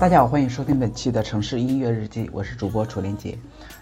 [0.00, 3.36] 大家好，欢迎收听本期的城市音乐日记，我是主播楚连杰。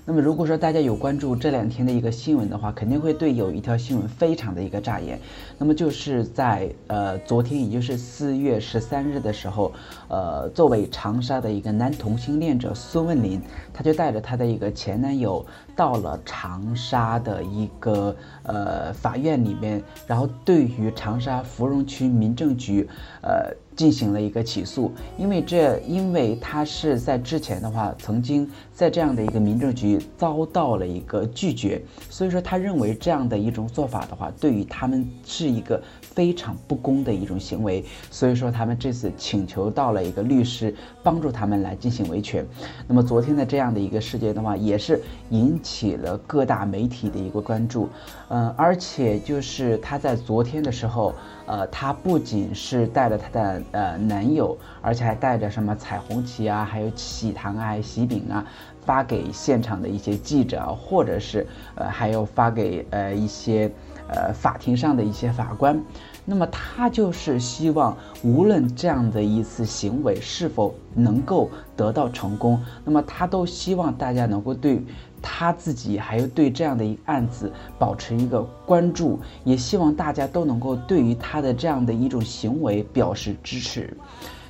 [0.04, 5.18] 那么，如果说大家有关注这两天的一个新闻的话，肯定会对有一条新闻非常的一个扎眼。
[5.58, 9.72] 那么就是在呃昨天，也就是四月十三日的时候，
[10.08, 13.40] 呃，作为长沙的一个男同性恋者孙问林，
[13.74, 22.88] 他就带着他的一个前男友到了长沙的一个呃法院里面，然后对于长沙芙蓉区民政局，
[23.22, 23.54] 呃。
[23.76, 42.46] 进行了一个起诉，因为这，因为他是在之前的话，曾经在这样的一个民政局遭到了一个拒绝，所以说他认为这样的一种做法的话，对于他们是一个非常不公的一种行为，所以说他们这次请求到了一个律师帮助他们来进行维权。
[42.88, 47.90] 那么昨天的这样的一个事件的话，也是引起了各大媒体的一个关注，
[48.28, 51.12] 嗯，而且就是他在昨天的时候。
[51.48, 58.44] 呃，他不仅是带了他的呃男友，而且还带着什么彩虹旗啊，还有喜糖啊、喜饼啊，
[58.84, 63.70] 发给现场的一些记者，或者是呃，还有发给呃一些
[64.08, 65.80] 呃法庭上的一些法官。
[66.28, 74.82] 那么他就是希望，无论这样的一次行为是否能够得到成功，那么他都希望大家能够对。
[75.20, 83.96] 他自己还有对这样的一个案子保持一个关注，也希望大家都能够对于他的这样的一种行为表示支持。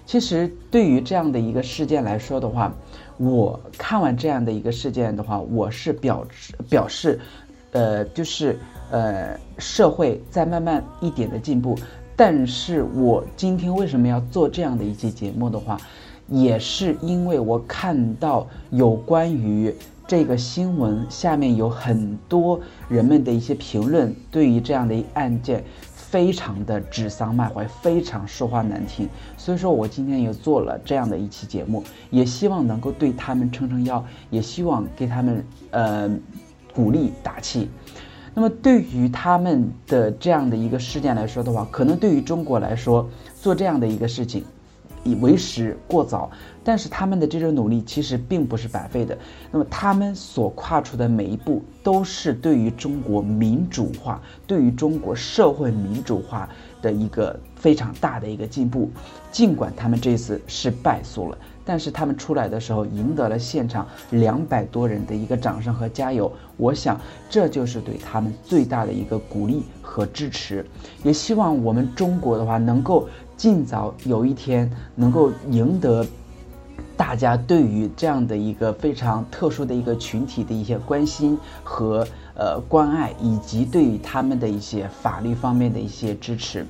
[0.05, 2.73] 其实对于这样的一个事件来说的话，
[3.17, 7.19] 我看完这样的一个事件的话，我是表示表示，
[7.73, 8.59] 呃，就是
[8.91, 11.77] 呃，社会在慢慢一点的进步。
[12.15, 15.77] 但是我今天为什么要做这样的一期节目的话，
[16.29, 19.75] 也是因为我看到有关于。
[20.07, 29.09] 这个新闻下面有很多人们的一些评论，对于这样的一案件，非常的指桑骂槐，非常说话难听。
[29.37, 36.09] 所以说我今天也做了这样的一期节目，也希望能够对他们撑撑腰，也希望给他们呃
[36.73, 37.69] 鼓励打气。
[38.33, 44.45] 那么对于他们的这样的一个事件来说的话，可能对于中国来说做这样的一个事情。
[45.03, 46.29] 以为时过早，
[46.67, 49.17] 但是他们的这种努力其实并不是白费的。
[49.53, 56.49] 那么他们所跨出的每一步，都是对于中国民主化、对于中国社会民主化
[56.83, 58.91] 的一个非常大的一个进步。
[59.31, 66.33] 尽管他们这次是败诉了，但是他们出来的时候赢得了现场两百多人的一个掌声和加油。
[66.57, 67.01] 我想
[67.31, 70.67] 这就是对他们最大的一个鼓励和支持。
[71.05, 73.09] 也希望我们中国的话能够。
[73.37, 76.03] 尽早有一天能够赢得
[76.97, 86.67] 大家对于这样的一个非常特殊的一个群体的一些关心和呃关爱，以及对于他们的一些法律方面的一些支持。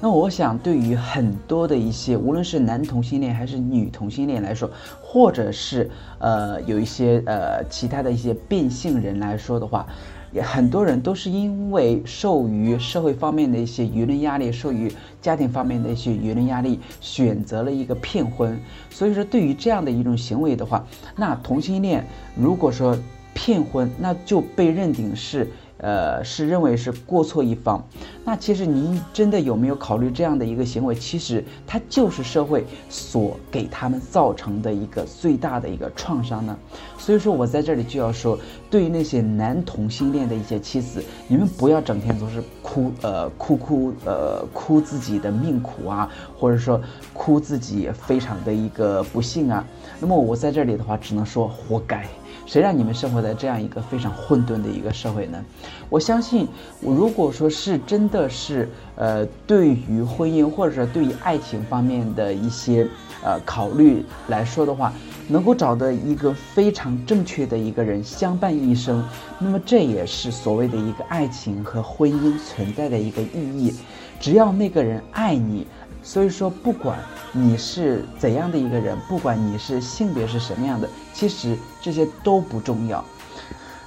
[0.00, 4.68] 那我想，对于很多的一些无论是男同性恋还是女同性恋来说，
[5.00, 9.86] 或者是呃有一些呃其他的一些变性人来说的话。
[10.32, 18.58] 也很多人都是因为受于社会方面的一些舆论压力，受于家庭方面的一些舆论压力，选择了一个骗婚。
[18.90, 20.84] 所以说，对于这样的一种行为的话，
[21.14, 22.98] 那同性恋如果说
[23.34, 25.48] 骗婚，那就被认定是。
[25.82, 27.84] 呃，是认为是过错一方，
[28.24, 30.94] 那其实您真的有没有考虑这样的一个行为？
[30.94, 36.56] 其实它就是社会所给他们造成的一个最大的一个创伤呢。
[36.96, 38.38] 所以说我在这里就要说，
[38.70, 46.08] 对于那些男同性恋的一些妻子，你们不要整天总是哭，呃，哭哭，呃，哭自己的命苦啊，
[46.38, 46.80] 或者说
[47.12, 49.64] 哭自己非常的一个不幸啊。
[49.98, 52.06] 那么我在这里的话，只能说活该。
[52.46, 55.42] 谁让你们生活在这样一个非常混沌的一个社会呢？
[55.88, 56.46] 我相信，
[56.80, 62.86] 如果说是真的是，呃，对于婚姻或者说对于爱情方面的一些
[63.24, 64.92] 呃考虑来说的话，
[65.28, 69.02] 能够找到一个非常正确的一个人相伴一生，
[69.38, 73.74] 那么这也是所谓的一个爱情和婚姻存在的一个意义。
[74.20, 75.66] 只要那个人爱你。
[76.02, 76.98] 所以说，不管
[77.32, 83.04] 你是怎样的一个人，不管你是性别是什么样的，其实这些都不重要。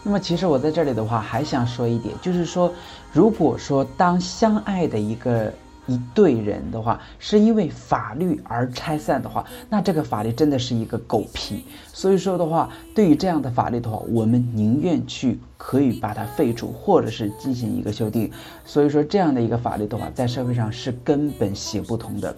[0.01, 2.73] 那么，其实我在这里的话，还想说一点，就是说，
[3.11, 5.53] 如果说当相爱的一个。
[5.87, 11.63] 一对人的话，是因为法律而拆散的话，那这个法律真的是一个狗屁。
[11.93, 18.29] 所以说的话，对于这样的法律的话，我们宁愿去可以把它废除，或者是进行一个修订。
[18.65, 22.35] 所以说这样的一个法律的话，在社会上是根本行不通的。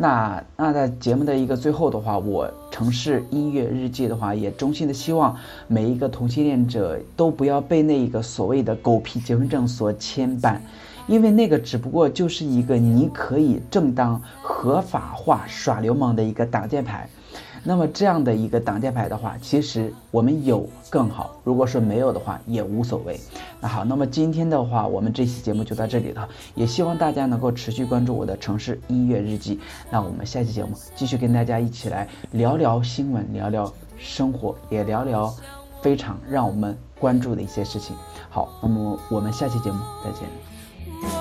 [0.00, 5.36] 那那在节目的一个最后的话，我城市音乐日记的话，也衷心的希望
[5.66, 10.58] 每一个同性恋者都不要被那一个所谓的狗屁结婚证所牵绊。
[11.08, 17.08] 因为那个只不过就是一个你可以正当合法化耍流氓的一个挡箭牌，
[17.64, 23.18] 那么这样的一个挡箭牌的话，其实我们有更好，如果说没有的话也无所谓。
[23.60, 29.58] 那好，那么今天的话，我们这期节目就到这里了，也希望大家能够持续关注我的城市音乐日记。
[29.90, 35.34] 那我们下期节目继续跟大家一起来聊聊新闻，聊聊生活，也聊聊
[35.82, 37.96] 非常让我们关注的一些事情。
[38.30, 41.17] 好，那么我们下期节目再见。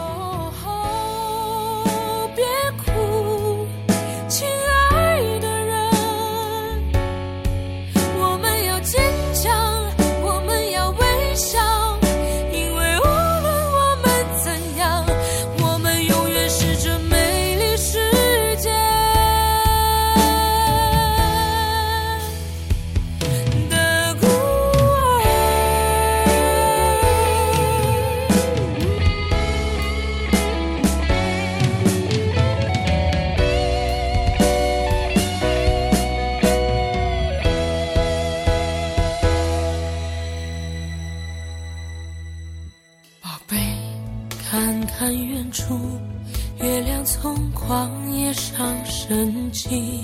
[47.10, 50.04] 从旷野上升起，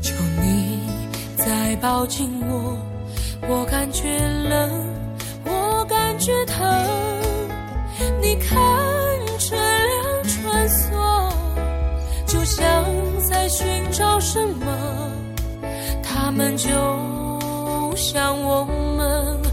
[0.00, 0.80] 求你
[1.36, 2.78] 再抱紧我，
[3.46, 4.18] 我感觉
[4.48, 4.70] 冷，
[5.44, 6.66] 我感觉疼。
[8.22, 8.56] 你看
[9.38, 11.30] 车辆穿梭，
[12.26, 12.82] 就像
[13.28, 15.10] 在寻找什么。
[16.02, 16.70] 他们就
[17.94, 18.64] 像我
[18.96, 19.45] 们。